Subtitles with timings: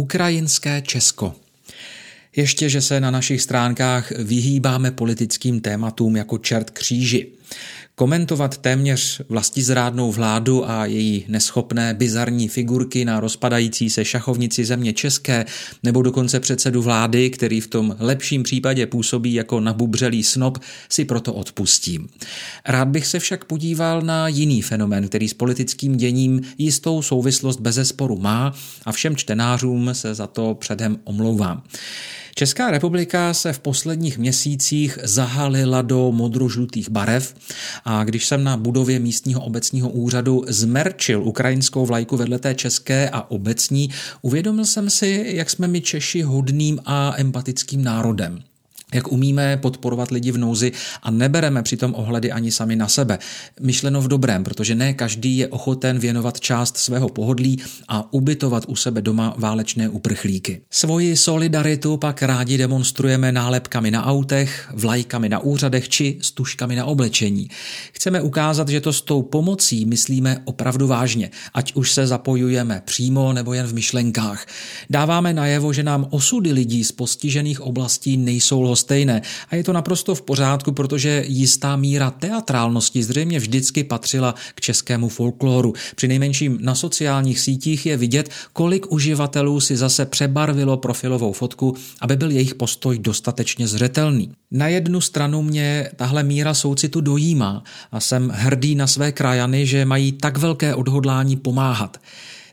[0.00, 1.34] Ukrajinské Česko.
[2.36, 7.26] Ještě, že se na našich stránkách vyhýbáme politickým tématům jako čert kříži.
[8.00, 15.44] Komentovat téměř vlastizrádnou vládu a její neschopné bizarní figurky na rozpadající se šachovnici země české
[15.82, 21.34] nebo dokonce předsedu vlády, který v tom lepším případě působí jako nabubřelý snob, si proto
[21.34, 22.08] odpustím.
[22.64, 28.18] Rád bych se však podíval na jiný fenomén, který s politickým děním jistou souvislost bezesporu
[28.18, 31.62] má a všem čtenářům se za to předem omlouvám.
[32.34, 37.34] Česká republika se v posledních měsících zahalila do modrožlutých barev
[37.84, 43.30] a když jsem na budově místního obecního úřadu zmerčil ukrajinskou vlajku vedle té české a
[43.30, 43.90] obecní,
[44.22, 48.42] uvědomil jsem si, jak jsme my Češi hodným a empatickým národem
[48.94, 50.72] jak umíme podporovat lidi v nouzi
[51.02, 53.18] a nebereme přitom ohledy ani sami na sebe.
[53.60, 58.76] Myšleno v dobrém, protože ne každý je ochoten věnovat část svého pohodlí a ubytovat u
[58.76, 60.60] sebe doma válečné uprchlíky.
[60.70, 67.48] Svoji solidaritu pak rádi demonstrujeme nálepkami na autech, vlajkami na úřadech či stužkami na oblečení.
[67.92, 73.32] Chceme ukázat, že to s tou pomocí myslíme opravdu vážně, ať už se zapojujeme přímo
[73.32, 74.46] nebo jen v myšlenkách.
[74.90, 79.22] Dáváme najevo, že nám osudy lidí z postižených oblastí nejsou stejné.
[79.50, 85.08] A je to naprosto v pořádku, protože jistá míra teatrálnosti zřejmě vždycky patřila k českému
[85.08, 85.72] folkloru.
[85.96, 92.16] Při nejmenším na sociálních sítích je vidět, kolik uživatelů si zase přebarvilo profilovou fotku, aby
[92.16, 94.32] byl jejich postoj dostatečně zřetelný.
[94.50, 99.84] Na jednu stranu mě tahle míra soucitu dojímá a jsem hrdý na své krajany, že
[99.84, 101.96] mají tak velké odhodlání pomáhat.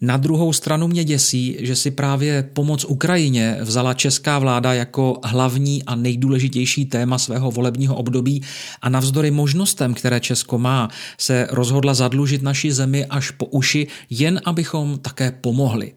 [0.00, 5.82] Na druhou stranu mě děsí, že si právě pomoc Ukrajině vzala česká vláda jako hlavní
[5.82, 8.42] a nejdůležitější téma svého volebního období
[8.82, 14.40] a navzdory možnostem, které Česko má, se rozhodla zadlužit naši zemi až po uši, jen
[14.44, 15.92] abychom také pomohli.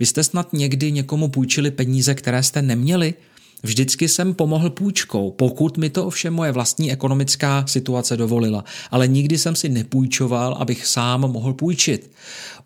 [0.00, 3.14] Vy jste snad někdy někomu půjčili peníze, které jste neměli?
[3.62, 9.38] Vždycky jsem pomohl půjčkou, pokud mi to ovšem moje vlastní ekonomická situace dovolila, ale nikdy
[9.38, 12.10] jsem si nepůjčoval, abych sám mohl půjčit.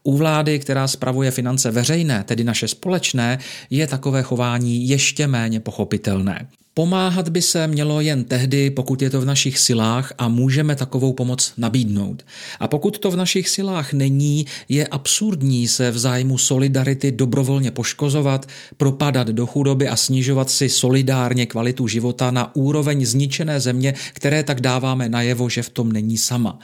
[0.03, 3.39] U vlády, která spravuje finance veřejné, tedy naše společné,
[3.71, 6.49] je takové chování ještě méně pochopitelné.
[6.75, 11.13] Pomáhat by se mělo jen tehdy, pokud je to v našich silách a můžeme takovou
[11.13, 12.27] pomoc nabídnout.
[12.61, 18.49] A pokud to v našich silách není, je absurdní se v zájmu solidarity dobrovolně poškozovat,
[18.77, 24.61] propadat do chudoby a snižovat si solidárně kvalitu života na úroveň zničené země, které tak
[24.61, 26.59] dáváme najevo, že v tom není sama.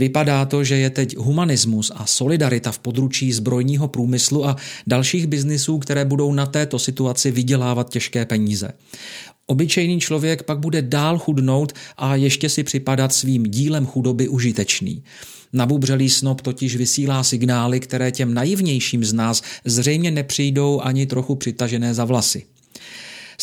[0.00, 4.56] Vypadá to, že je teď humanismus a solidarita v područí zbrojního průmyslu a
[4.86, 8.72] dalších biznisů, které budou na této situaci vydělávat těžké peníze.
[9.46, 15.02] Obyčejný člověk pak bude dál chudnout a ještě si připadat svým dílem chudoby užitečný.
[15.52, 21.94] Nabubřelý snob totiž vysílá signály, které těm naivnějším z nás zřejmě nepřijdou ani trochu přitažené
[21.94, 22.44] za vlasy.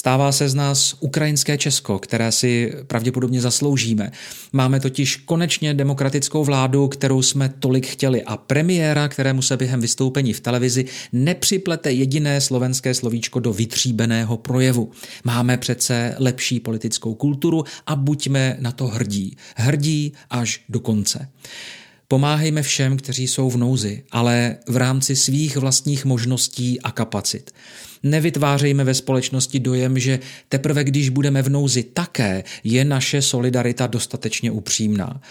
[0.07, 4.11] Stává se z nás ukrajinské Česko, které si pravděpodobně zasloužíme.
[4.53, 10.33] Máme totiž konečně demokratickou vládu, kterou jsme tolik chtěli a premiéra, kterému se během vystoupení
[10.33, 14.91] v televizi nepřiplete jediné slovenské slovíčko do vytříbeného projevu.
[15.23, 19.37] Máme přece lepší politickou kulturu a buďme na to hrdí.
[19.55, 21.29] Hrdí až do konce.
[22.07, 27.51] Pomáhejme všem, kteří jsou v nouzi, ale v rámci svých vlastních možností a kapacit.
[28.03, 30.19] Nevytvářejme ve společnosti dojem, že
[30.49, 35.21] teprve když budeme v nouzi také, je naše solidarita dostatečně upřímná.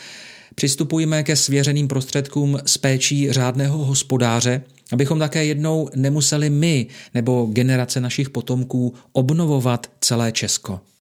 [0.54, 4.62] Přistupujme ke svěřeným prostředkům s péčí řádného hospodáře,
[4.93, 10.81] abychom také jednou nemuseli my nebo generace našich potomků obnovovat celé Česko.